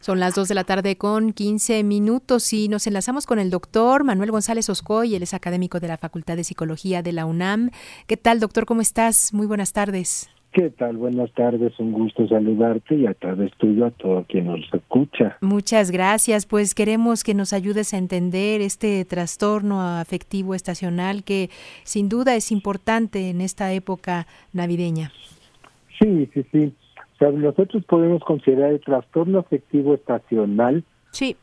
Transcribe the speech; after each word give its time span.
Son 0.00 0.18
las 0.18 0.34
2 0.34 0.48
de 0.48 0.54
la 0.54 0.64
tarde 0.64 0.96
con 0.96 1.34
15 1.34 1.84
minutos 1.84 2.54
y 2.54 2.68
nos 2.68 2.86
enlazamos 2.86 3.26
con 3.26 3.38
el 3.38 3.50
doctor 3.50 4.02
Manuel 4.02 4.30
González 4.30 4.70
Oscoy, 4.70 5.14
él 5.14 5.22
es 5.22 5.34
académico 5.34 5.78
de 5.78 5.88
la 5.88 5.98
Facultad 5.98 6.36
de 6.36 6.44
Psicología 6.44 7.02
de 7.02 7.12
la 7.12 7.26
UNAM. 7.26 7.68
¿Qué 8.06 8.16
tal, 8.16 8.40
doctor? 8.40 8.64
¿Cómo 8.64 8.80
estás? 8.80 9.34
Muy 9.34 9.46
buenas 9.46 9.74
tardes. 9.74 10.30
¿Qué 10.52 10.70
tal? 10.70 10.96
Buenas 10.96 11.30
tardes, 11.34 11.78
un 11.78 11.92
gusto 11.92 12.26
saludarte 12.26 12.94
y 12.94 13.06
a 13.06 13.12
través 13.12 13.52
tuyo 13.58 13.84
a 13.84 13.90
todo 13.90 14.24
quien 14.26 14.46
nos 14.46 14.60
escucha. 14.72 15.36
Muchas 15.42 15.90
gracias, 15.90 16.46
pues 16.46 16.74
queremos 16.74 17.22
que 17.22 17.34
nos 17.34 17.52
ayudes 17.52 17.92
a 17.92 17.98
entender 17.98 18.62
este 18.62 19.04
trastorno 19.04 19.82
afectivo 19.82 20.54
estacional 20.54 21.24
que 21.24 21.50
sin 21.84 22.08
duda 22.08 22.36
es 22.36 22.50
importante 22.52 23.28
en 23.28 23.42
esta 23.42 23.70
época 23.74 24.26
navideña. 24.54 25.12
Sí, 26.00 26.26
sí, 26.32 26.42
sí 26.50 26.72
nosotros 27.20 27.84
podemos 27.84 28.22
considerar 28.24 28.72
el 28.72 28.80
trastorno 28.80 29.40
afectivo 29.40 29.94
estacional. 29.94 30.84
Sí. 31.12 31.36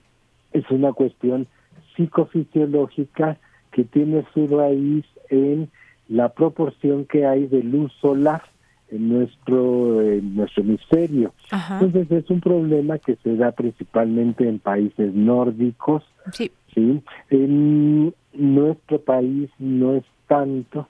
Es 0.51 0.69
una 0.71 0.93
cuestión 0.93 1.47
psicofisiológica 1.95 3.37
que 3.71 3.83
tiene 3.83 4.25
su 4.33 4.47
raíz 4.47 5.05
en 5.29 5.69
la 6.07 6.29
proporción 6.29 7.05
que 7.05 7.25
hay 7.25 7.47
de 7.47 7.63
luz 7.63 7.91
solar 8.01 8.43
en 8.89 9.09
nuestro 9.09 10.01
en 10.01 10.35
nuestro 10.35 10.63
hemisferio. 10.63 11.33
Entonces 11.51 12.09
es 12.09 12.29
un 12.29 12.39
problema 12.39 12.97
que 12.97 13.17
se 13.17 13.35
da 13.35 13.51
principalmente 13.51 14.47
en 14.47 14.59
países 14.59 15.13
nórdicos. 15.13 16.03
Sí. 16.31 16.51
¿sí? 16.73 17.03
En 17.29 18.13
nuestro 18.33 19.01
país 19.01 19.49
no 19.59 19.95
es 19.95 20.03
tanto, 20.27 20.87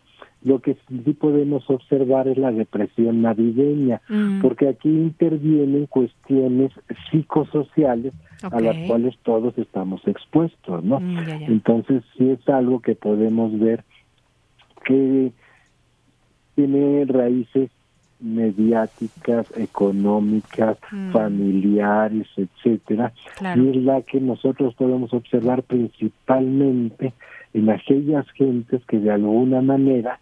lo 0.48 0.60
que 0.60 0.78
sí 0.88 1.14
podemos 1.14 1.70
observar 1.70 2.28
es 2.30 2.38
la 2.38 2.52
depresión 2.52 3.22
navideña, 3.22 4.02
mm. 4.08 4.42
porque 4.42 4.70
aquí 4.70 4.88
intervienen 4.90 5.88
cuestiones 5.88 6.72
psicosociales 7.12 8.14
a 8.50 8.60
las 8.62 8.78
cuales 8.88 9.18
todos 9.24 9.58
estamos 9.58 10.08
expuestos, 10.08 10.84
¿no? 10.84 11.02
Mm, 11.02 11.18
Entonces 11.48 12.04
sí 12.18 12.30
es 12.30 12.48
algo 12.48 12.80
que 12.80 12.96
podemos 12.96 13.60
ver 13.60 13.84
que 14.86 15.34
tiene 16.56 17.04
raíces 17.06 17.70
mediáticas, 18.22 19.46
económicas, 19.58 20.78
mm. 20.92 21.12
familiares, 21.12 22.28
etcétera, 22.38 23.12
y 23.42 23.70
es 23.70 23.76
la 23.84 24.02
que 24.02 24.22
nosotros 24.22 24.74
podemos 24.76 25.14
observar 25.14 25.64
principalmente 25.64 27.14
en 27.54 27.70
aquellas 27.70 28.30
gentes 28.32 28.82
que 28.88 29.00
de 29.00 29.12
alguna 29.12 29.62
manera 29.62 30.20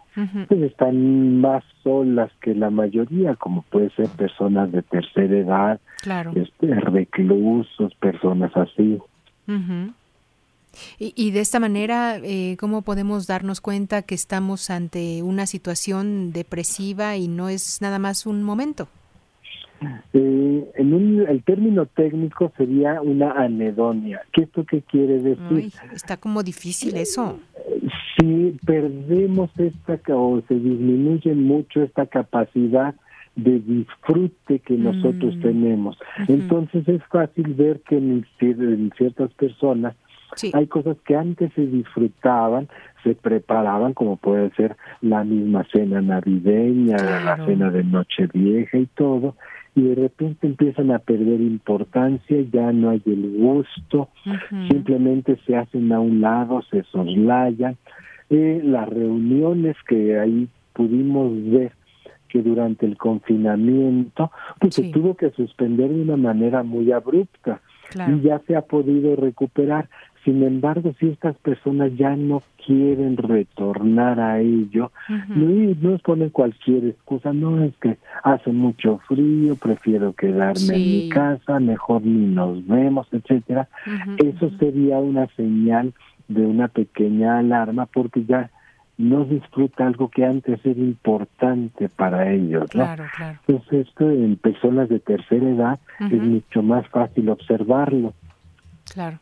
pues 0.48 0.62
están 0.62 1.42
más 1.42 1.64
solas 1.84 2.32
que 2.42 2.56
la 2.56 2.70
mayoría, 2.70 3.36
como 3.36 3.64
puede 3.64 3.90
ser 3.92 4.08
personas 4.10 4.72
de 4.72 4.82
tercera 4.82 5.38
edad, 5.38 5.80
este, 6.36 6.74
reclusos, 6.80 7.94
personas 7.96 8.56
así. 8.56 8.98
y, 11.00 11.14
y, 11.18 11.32
de 11.32 11.40
esta 11.42 11.60
manera, 11.60 12.18
eh, 12.24 12.56
¿cómo 12.60 12.82
podemos 12.82 13.28
darnos 13.28 13.60
cuenta 13.60 14.04
que 14.04 14.16
estamos 14.16 14.70
ante 14.70 15.22
una 15.22 15.46
situación 15.48 16.32
depresiva 16.32 17.18
y 17.18 17.28
no 17.28 17.50
es 17.50 17.82
nada 17.82 18.00
más 18.00 18.26
un 18.26 18.42
momento? 18.44 18.88
Eh, 20.14 20.72
en 20.76 20.94
un, 20.94 21.26
el 21.28 21.44
término 21.44 21.86
técnico 21.86 22.52
sería 22.58 23.02
una 23.02 23.32
anedonia. 23.32 24.22
¿Qué 24.32 24.44
esto 24.44 24.66
qué 24.66 24.82
quiere 24.82 25.20
decir? 25.20 25.72
está 25.94 26.18
como 26.18 26.44
difícil 26.44 26.96
eso. 26.98 27.40
Si 28.18 28.58
perdemos 28.66 29.52
esta 29.58 30.00
o 30.16 30.42
se 30.48 30.56
disminuye 30.56 31.34
mucho 31.34 31.84
esta 31.84 32.06
capacidad 32.06 32.96
de 33.36 33.60
disfrute 33.60 34.60
que 34.60 34.78
nosotros 34.78 35.36
mm. 35.38 35.42
tenemos. 35.42 35.98
Entonces 36.28 36.88
es 36.88 37.04
fácil 37.12 37.54
ver 37.54 37.82
que 37.82 37.98
en, 37.98 38.26
ciertas 38.98 39.34
personas 39.34 39.96
hay 40.54 40.68
cosas 40.68 40.98
que 41.06 41.16
antes 41.16 41.52
se 41.54 41.66
disfrutaban, 41.66 42.68
se 43.04 43.16
preparaban, 43.16 43.94
como 43.94 44.18
puede 44.18 44.52
ser 44.56 44.76
la 45.02 45.24
misma 45.24 45.66
cena 45.72 46.02
navideña, 46.02 46.98
la 46.98 47.46
cena 47.46 47.70
de 47.72 47.84
Nochevieja 47.84 48.78
y 48.78 48.86
todo, 48.88 49.36
y 49.76 49.82
de 49.82 49.96
repente 49.96 50.48
empiezan 50.48 50.92
a 50.92 51.00
perder 51.00 51.42
importancia, 51.42 52.38
ya 52.52 52.72
no 52.72 52.92
hay 52.92 53.02
el 53.06 53.38
gusto, 53.38 54.10
simplemente 54.70 55.38
se 55.46 55.58
hacen 55.58 55.92
a 55.92 56.00
un 56.00 56.22
lado, 56.22 56.62
se 56.72 56.84
soslayan. 56.84 57.76
Eh, 58.30 58.62
las 58.64 58.88
reuniones 58.90 59.76
que 59.88 60.18
ahí 60.18 60.48
pudimos 60.74 61.32
ver 61.52 61.74
que 62.30 62.42
durante 62.42 62.86
el 62.86 62.98
confinamiento 62.98 64.32
pues 64.60 64.76
se 64.76 64.92
tuvo 64.92 65.16
que 65.16 65.30
suspender 65.32 65.90
de 65.90 66.02
una 66.02 66.18
manera 66.18 66.64
muy 66.64 66.92
abrupta 66.92 67.62
y 67.94 68.22
ya 68.22 68.40
se 68.48 68.56
ha 68.56 68.62
podido 68.62 69.16
recuperar. 69.16 69.90
Sin 70.26 70.42
embargo, 70.42 70.92
si 71.00 71.10
estas 71.10 71.38
personas 71.38 71.92
ya 71.96 72.16
no 72.16 72.42
quieren 72.66 73.16
retornar 73.16 74.20
a 74.20 74.40
ello, 74.40 74.92
no, 75.28 75.76
nos 75.80 76.02
ponen 76.02 76.32
cualquier 76.32 76.86
excusa, 76.86 77.32
no 77.32 77.64
es 77.64 77.78
que 77.78 78.00
hace 78.24 78.52
mucho 78.52 79.00
frío, 79.08 79.56
prefiero 79.56 80.14
quedarme 80.14 80.76
en 80.76 80.82
mi 80.82 81.10
casa, 81.10 81.60
mejor 81.60 82.02
ni 82.02 82.26
nos 82.34 82.66
vemos, 82.66 83.08
etcétera. 83.12 83.70
Eso 84.18 84.50
sería 84.58 84.98
una 84.98 85.28
señal 85.36 85.94
de 86.28 86.44
una 86.44 86.70
pequeña 86.70 87.38
alarma 87.38 87.86
porque 87.86 88.26
ya 88.26 88.50
no 88.98 89.26
disfruta 89.26 89.86
algo 89.86 90.10
que 90.10 90.26
antes 90.26 90.60
era 90.66 90.80
importante 90.80 91.88
para 91.88 92.32
ellos. 92.32 92.64
¿no? 92.74 92.84
Claro, 92.84 93.06
claro. 93.16 93.40
Entonces 93.48 93.88
esto 93.88 94.10
en 94.10 94.38
personas 94.38 94.90
de 94.90 95.00
tercera 95.00 95.48
edad 95.48 95.80
es 96.00 96.20
mucho 96.20 96.64
más 96.64 96.88
fácil 96.88 97.30
observarlo. 97.30 98.16
Claro. 98.92 99.20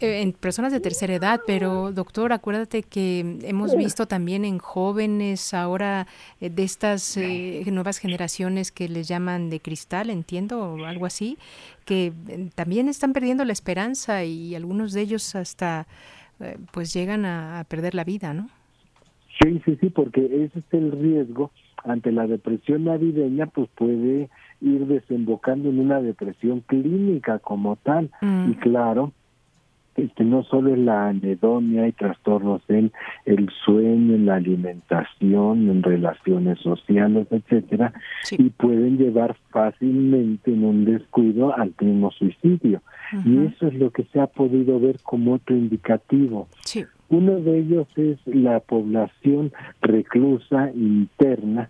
Eh, 0.00 0.22
en 0.22 0.32
personas 0.32 0.72
de 0.72 0.80
tercera 0.80 1.14
edad, 1.14 1.40
pero 1.46 1.92
doctor, 1.92 2.32
acuérdate 2.32 2.82
que 2.82 3.38
hemos 3.42 3.76
visto 3.76 4.06
también 4.06 4.46
en 4.46 4.58
jóvenes 4.58 5.52
ahora 5.52 6.06
eh, 6.40 6.48
de 6.48 6.62
estas 6.62 7.18
eh, 7.18 7.62
nuevas 7.70 7.98
generaciones 7.98 8.72
que 8.72 8.88
les 8.88 9.08
llaman 9.08 9.50
de 9.50 9.60
cristal, 9.60 10.08
entiendo, 10.08 10.72
o 10.72 10.84
algo 10.86 11.04
así, 11.04 11.36
que 11.84 12.14
también 12.54 12.88
están 12.88 13.12
perdiendo 13.12 13.44
la 13.44 13.52
esperanza 13.52 14.24
y 14.24 14.54
algunos 14.54 14.94
de 14.94 15.02
ellos 15.02 15.34
hasta 15.34 15.86
pues 16.72 16.94
llegan 16.94 17.26
a, 17.26 17.66
perder 17.68 17.94
la 17.94 18.02
vida, 18.02 18.32
¿no? 18.32 18.48
Sí, 19.42 19.60
sí, 19.66 19.76
sí, 19.78 19.90
porque 19.90 20.24
ese 20.24 20.60
es 20.60 20.64
el 20.72 20.90
riesgo 20.92 21.50
ante 21.84 22.12
la 22.12 22.26
depresión 22.26 22.84
navideña, 22.84 23.46
pues 23.46 23.68
puede 23.74 24.30
ir 24.62 24.86
desembocando 24.86 25.68
en 25.68 25.80
una 25.80 26.00
depresión 26.00 26.60
clínica 26.60 27.38
como 27.40 27.76
tal. 27.76 28.10
Mm. 28.22 28.52
Y 28.52 28.54
claro, 28.54 29.12
este 30.02 30.24
no 30.24 30.42
solo 30.44 30.72
es 30.72 30.78
la 30.78 31.08
anedonia 31.08 31.86
y 31.88 31.92
trastornos 31.92 32.62
en 32.68 32.92
el 33.24 33.48
sueño, 33.64 34.14
en 34.14 34.26
la 34.26 34.36
alimentación, 34.36 35.68
en 35.68 35.82
relaciones 35.82 36.58
sociales, 36.60 37.26
etcétera, 37.30 37.92
y 38.30 38.50
pueden 38.50 38.98
llevar 38.98 39.36
fácilmente 39.50 40.52
en 40.52 40.64
un 40.64 40.84
descuido 40.84 41.54
al 41.56 41.74
mismo 41.80 42.10
suicidio. 42.12 42.82
Y 43.24 43.38
eso 43.46 43.66
es 43.66 43.74
lo 43.74 43.90
que 43.90 44.04
se 44.04 44.20
ha 44.20 44.26
podido 44.26 44.78
ver 44.78 44.96
como 45.02 45.34
otro 45.34 45.56
indicativo. 45.56 46.48
Uno 47.08 47.40
de 47.40 47.58
ellos 47.58 47.88
es 47.96 48.18
la 48.26 48.60
población 48.60 49.52
reclusa 49.82 50.70
interna. 50.74 51.68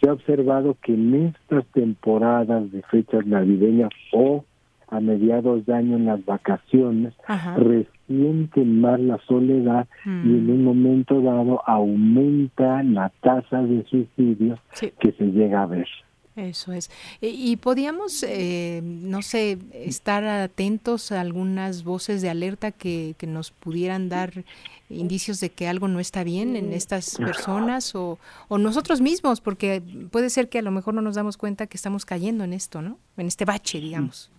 Se 0.00 0.08
ha 0.08 0.12
observado 0.12 0.76
que 0.80 0.94
en 0.94 1.14
estas 1.26 1.66
temporadas 1.72 2.70
de 2.70 2.82
fechas 2.82 3.26
navideñas 3.26 3.90
o 4.12 4.44
a 4.92 5.00
mediados 5.00 5.64
de 5.64 5.74
año 5.74 5.96
en 5.96 6.04
las 6.04 6.24
vacaciones, 6.24 7.14
resienten 7.56 8.80
más 8.80 9.00
la 9.00 9.18
soledad 9.26 9.88
y 10.04 10.08
en 10.08 10.46
mm. 10.46 10.50
un 10.50 10.64
momento 10.64 11.20
dado 11.22 11.62
aumenta 11.66 12.82
la 12.82 13.10
tasa 13.22 13.62
de 13.62 13.84
suicidios 13.84 14.60
que 14.78 15.12
se 15.12 15.24
llega 15.24 15.62
a 15.62 15.66
ver. 15.66 15.88
Eso 16.36 16.72
es. 16.72 16.90
Y, 17.20 17.56
podíamos, 17.56 18.22
eh, 18.22 18.80
no 18.82 19.20
sé, 19.20 19.58
estar 19.74 20.24
atentos 20.24 21.12
a 21.12 21.20
algunas 21.20 21.84
voces 21.84 22.22
de 22.22 22.30
alerta 22.30 22.70
que, 22.70 23.14
que, 23.18 23.26
nos 23.26 23.50
pudieran 23.50 24.08
dar 24.08 24.44
indicios 24.88 25.40
de 25.40 25.50
que 25.50 25.68
algo 25.68 25.88
no 25.88 26.00
está 26.00 26.24
bien 26.24 26.56
en 26.56 26.72
estas 26.72 27.16
personas 27.16 27.94
o, 27.94 28.18
o, 28.48 28.56
nosotros 28.56 29.02
mismos, 29.02 29.42
porque 29.42 29.82
puede 30.10 30.30
ser 30.30 30.48
que 30.48 30.58
a 30.58 30.62
lo 30.62 30.70
mejor 30.70 30.94
no 30.94 31.02
nos 31.02 31.16
damos 31.16 31.36
cuenta 31.36 31.66
que 31.66 31.76
estamos 31.76 32.06
cayendo 32.06 32.44
en 32.44 32.54
esto, 32.54 32.80
¿no? 32.80 32.96
En 33.18 33.26
este 33.26 33.44
bache, 33.44 33.78
digamos. 33.78 34.30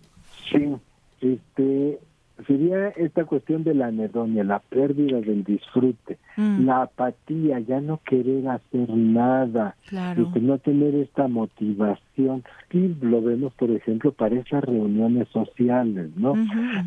Sí, 0.50 0.76
este 1.20 1.98
sería 2.46 2.88
esta 2.88 3.24
cuestión 3.24 3.62
de 3.62 3.74
la 3.74 3.86
anedonia, 3.86 4.42
la 4.42 4.58
pérdida 4.58 5.20
del 5.20 5.44
disfrute, 5.44 6.18
mm. 6.36 6.66
la 6.66 6.82
apatía, 6.82 7.60
ya 7.60 7.80
no 7.80 8.00
querer 8.04 8.48
hacer 8.48 8.90
nada, 8.90 9.76
este, 9.84 10.40
no 10.40 10.58
tener 10.58 10.94
esta 10.96 11.28
motivación. 11.28 12.42
Y 12.72 12.88
lo 13.00 13.22
vemos, 13.22 13.54
por 13.54 13.70
ejemplo, 13.70 14.12
para 14.12 14.36
esas 14.36 14.64
reuniones 14.64 15.28
sociales, 15.28 16.10
¿no? 16.16 16.34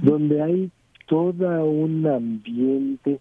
Donde 0.01 0.41
hay 0.41 0.71
todo 1.07 1.65
un 1.65 2.05
ambiente 2.05 3.19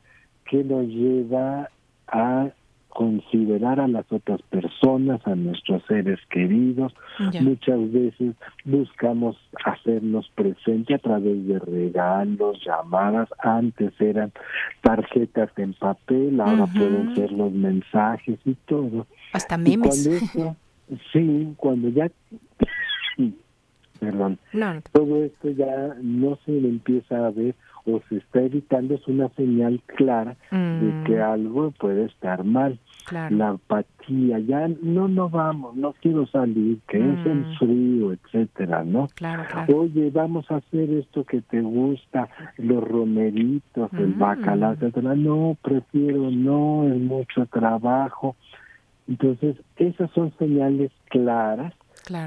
que 0.51 0.65
nos 0.65 0.87
lleva 0.89 1.71
a 2.09 2.51
considerar 2.97 3.79
a 3.79 3.89
las 3.89 4.11
otras 4.11 4.41
personas, 4.49 5.21
a 5.27 5.35
nuestros 5.35 5.83
seres 5.87 6.19
queridos. 6.31 6.95
Muchas 7.43 7.93
veces 7.93 8.35
buscamos 8.65 9.37
hacernos 9.67 10.27
presente 10.35 10.95
a 10.95 10.99
través 10.99 11.47
de 11.47 11.59
regalos, 11.59 12.59
llamadas. 12.65 13.29
Antes 13.41 13.93
eran 14.01 14.33
tarjetas 14.81 15.51
en 15.59 15.75
papel, 15.75 16.41
ahora 16.41 16.65
pueden 16.69 17.15
ser 17.15 17.33
los 17.33 17.53
mensajes 17.53 18.39
y 18.47 18.55
todo. 18.65 19.07
Hasta 19.35 19.59
memes. 19.59 20.09
sí, 21.13 21.55
cuando 21.59 21.91
ya 21.91 22.11
perdón, 24.01 24.39
todo 24.93 25.23
esto 25.23 25.51
ya 25.51 25.97
no 26.01 26.39
se 26.47 26.57
empieza 26.57 27.27
a 27.27 27.31
ver 27.31 27.55
o 27.87 28.01
se 28.09 28.17
está 28.17 28.41
evitando 28.41 28.95
es 28.95 29.07
una 29.07 29.29
señal 29.31 29.81
clara 29.87 30.37
de 30.51 31.05
que 31.07 31.17
mm. 31.17 31.23
algo 31.23 31.71
puede 31.73 32.07
estar 32.07 32.43
mal. 32.45 32.79
La 33.13 33.51
apatía, 33.51 34.39
ya 34.41 34.69
no, 34.83 35.07
no 35.07 35.29
vamos, 35.29 35.77
no 35.77 35.95
quiero 36.01 36.27
salir, 36.27 36.81
que 36.89 36.99
es 36.99 37.27
el 37.27 37.47
mm. 37.47 37.55
frío, 37.59 38.13
etcétera, 38.13 38.83
¿no? 38.85 39.09
Oye, 39.73 40.11
vamos 40.11 40.51
a 40.51 40.57
hacer 40.57 40.91
esto 40.91 41.23
que 41.25 41.41
te 41.43 41.61
gusta, 41.61 42.29
los 42.57 42.83
romeritos, 42.83 43.93
el 43.93 44.17
mm. 44.17 44.19
bacalao, 44.19 44.73
etcétera. 44.73 45.15
No, 45.15 45.57
prefiero, 45.63 46.31
no, 46.31 46.89
es 46.89 46.99
mucho 47.01 47.47
trabajo. 47.47 48.35
Entonces, 49.07 49.57
esas 49.77 50.11
son 50.11 50.33
señales 50.39 50.91
claras 51.09 51.75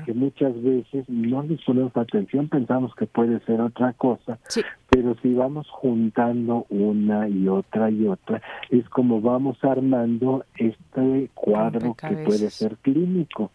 que 0.06 0.14
muchas 0.14 0.62
veces 0.62 1.08
no 1.08 1.42
les 1.44 1.62
ponemos 1.62 1.96
atención, 1.96 2.50
pensamos 2.50 2.94
que 2.96 3.06
puede 3.06 3.40
ser 3.42 3.62
otra 3.62 3.94
cosa, 3.94 4.38
pero 4.90 5.16
si 5.22 5.34
vamos 5.34 5.68
juntando 5.70 6.66
una 6.70 7.30
y 7.30 7.48
otra 7.48 7.90
y 7.90 8.08
otra, 8.08 8.42
es 8.70 8.88
como 8.90 9.22
vamos 9.22 9.58
armando 9.64 10.46
este 10.58 11.30
cuadro 11.34 11.96
que 11.96 12.16
puede 12.18 12.50
ser 12.50 12.76
clínico. 12.78 13.52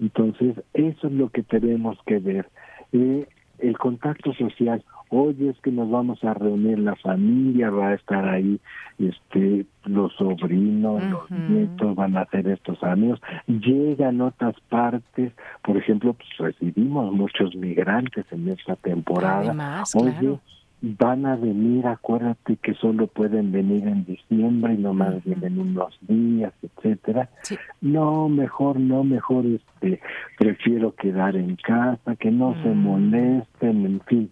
Entonces, 0.00 0.56
eso 0.74 1.06
es 1.06 1.12
lo 1.12 1.30
que 1.30 1.42
tenemos 1.42 1.96
que 2.04 2.18
ver. 2.18 2.48
Eh, 2.92 3.26
el 3.68 3.78
contacto 3.78 4.32
social, 4.34 4.84
oye, 5.08 5.50
es 5.50 5.58
que 5.60 5.70
nos 5.70 5.90
vamos 5.90 6.22
a 6.24 6.34
reunir 6.34 6.78
la 6.78 6.96
familia, 6.96 7.70
va 7.70 7.88
a 7.88 7.94
estar 7.94 8.28
ahí 8.28 8.60
este 8.98 9.66
los 9.84 10.14
sobrinos, 10.14 11.02
los 11.04 11.30
nietos 11.30 11.94
van 11.94 12.16
a 12.16 12.22
hacer 12.22 12.48
estos 12.48 12.82
amigos, 12.82 13.20
llegan 13.46 14.20
otras 14.20 14.54
partes, 14.68 15.32
por 15.62 15.76
ejemplo, 15.76 16.14
pues 16.14 16.28
recibimos 16.38 17.12
muchos 17.12 17.54
migrantes 17.54 18.24
en 18.30 18.48
esta 18.48 18.76
temporada. 18.76 19.84
oye, 19.94 20.38
van 20.84 21.24
a 21.24 21.36
venir, 21.36 21.86
acuérdate 21.86 22.56
que 22.56 22.74
solo 22.74 23.06
pueden 23.06 23.52
venir 23.52 23.86
en 23.86 24.04
diciembre 24.04 24.74
y 24.74 24.78
nomás 24.78 25.24
vienen 25.24 25.58
unos 25.58 25.98
días, 26.02 26.52
etcétera. 26.62 27.30
No, 27.80 28.28
mejor 28.28 28.78
no, 28.78 29.02
mejor 29.02 29.46
este 29.46 30.00
prefiero 30.38 30.94
quedar 30.94 31.36
en 31.36 31.56
casa, 31.56 32.16
que 32.16 32.30
no 32.30 32.54
se 32.62 32.68
mm. 32.68 32.78
molesten, 32.78 33.86
en 33.86 34.00
fin. 34.02 34.30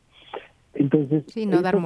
Entonces, 0.74 1.24
sí, 1.28 1.46
no 1.46 1.62
dar 1.62 1.78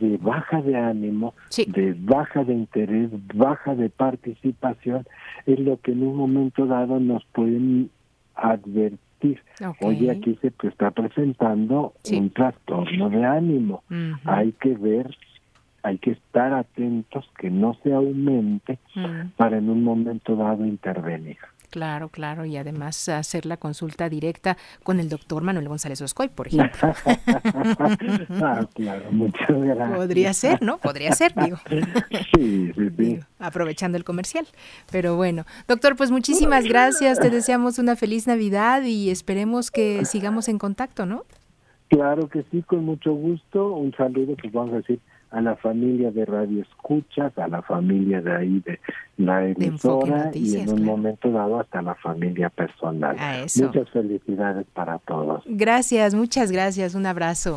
de 0.00 0.16
baja 0.18 0.62
de 0.62 0.76
ánimo, 0.76 1.34
de 1.66 1.94
baja 1.98 2.44
de 2.44 2.54
interés, 2.54 3.10
baja 3.34 3.74
de 3.74 3.90
participación, 3.90 5.06
es 5.46 5.58
lo 5.58 5.80
que 5.80 5.92
en 5.92 6.02
un 6.02 6.16
momento 6.16 6.66
dado 6.66 6.98
nos 7.00 7.24
pueden 7.26 7.90
advertir. 8.34 8.98
Oye, 9.80 10.10
aquí 10.10 10.38
se 10.40 10.52
está 10.62 10.90
presentando 10.90 11.94
un 12.10 12.30
trastorno 12.30 13.10
de 13.10 13.24
ánimo. 13.24 13.82
Hay 14.24 14.52
que 14.52 14.74
ver, 14.74 15.16
hay 15.82 15.98
que 15.98 16.12
estar 16.12 16.52
atentos 16.52 17.28
que 17.38 17.50
no 17.50 17.74
se 17.82 17.92
aumente 17.92 18.78
mm. 18.94 19.30
para 19.36 19.58
en 19.58 19.70
un 19.70 19.82
momento 19.84 20.36
dado 20.36 20.64
intervenir. 20.64 21.38
Claro, 21.70 22.08
claro, 22.08 22.46
y 22.46 22.56
además 22.56 23.08
hacer 23.10 23.44
la 23.44 23.58
consulta 23.58 24.08
directa 24.08 24.56
con 24.82 25.00
el 25.00 25.10
doctor 25.10 25.42
Manuel 25.42 25.68
González 25.68 26.00
Oscoy, 26.00 26.28
por 26.28 26.46
ejemplo. 26.46 26.70
ah, 28.42 28.66
claro, 28.74 29.12
muchas 29.12 29.48
gracias. 29.50 29.96
Podría 29.96 30.32
ser, 30.32 30.62
¿no? 30.62 30.78
Podría 30.78 31.12
ser, 31.12 31.34
digo. 31.34 31.58
Sí, 32.34 32.72
sí, 32.74 32.90
sí. 32.96 33.20
aprovechando 33.38 33.98
el 33.98 34.04
comercial. 34.04 34.46
Pero 34.90 35.16
bueno, 35.16 35.44
doctor, 35.66 35.96
pues 35.96 36.10
muchísimas 36.10 36.64
gracias, 36.64 37.18
te 37.18 37.30
deseamos 37.30 37.78
una 37.78 37.96
feliz 37.96 38.26
Navidad 38.26 38.82
y 38.82 39.10
esperemos 39.10 39.70
que 39.70 40.04
sigamos 40.04 40.48
en 40.48 40.58
contacto, 40.58 41.04
¿no? 41.04 41.24
Claro 41.88 42.28
que 42.28 42.44
sí, 42.50 42.62
con 42.62 42.84
mucho 42.84 43.12
gusto. 43.12 43.72
Un 43.72 43.92
saludo, 43.94 44.36
pues 44.40 44.52
vamos 44.52 44.72
a 44.74 44.76
decir 44.76 45.00
a 45.30 45.40
la 45.40 45.56
familia 45.56 46.10
de 46.10 46.24
Radio 46.24 46.62
Escuchas, 46.62 47.36
a 47.38 47.48
la 47.48 47.62
familia 47.62 48.20
de 48.20 48.36
ahí 48.36 48.62
de 48.64 48.80
la 49.16 49.46
emisora 49.46 50.30
y 50.32 50.56
en 50.56 50.70
un 50.70 50.84
momento 50.84 51.30
dado 51.30 51.60
hasta 51.60 51.82
la 51.82 51.94
familia 51.96 52.48
personal. 52.50 53.16
Muchas 53.60 53.90
felicidades 53.90 54.66
para 54.72 54.98
todos. 54.98 55.42
Gracias, 55.46 56.14
muchas 56.14 56.52
gracias, 56.52 56.94
un 56.94 57.06
abrazo. 57.06 57.56